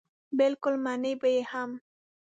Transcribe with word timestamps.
بلکې 0.37 0.71
منې 0.83 1.13
به 1.21 1.27
یې 1.35 1.41
هم. 1.51 1.71